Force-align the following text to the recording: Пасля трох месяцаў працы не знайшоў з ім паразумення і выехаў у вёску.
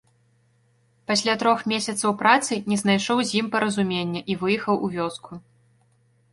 Пасля 1.11 1.35
трох 1.43 1.59
месяцаў 1.73 2.15
працы 2.23 2.53
не 2.73 2.77
знайшоў 2.85 3.17
з 3.27 3.37
ім 3.43 3.53
паразумення 3.59 4.21
і 4.33 4.41
выехаў 4.45 4.75
у 4.89 4.93
вёску. 4.99 5.31